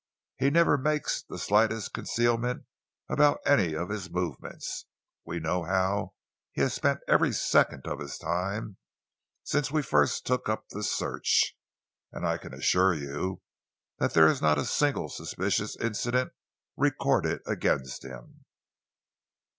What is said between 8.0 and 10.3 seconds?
time since we first